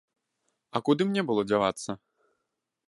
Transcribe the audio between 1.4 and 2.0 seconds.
дзявацца?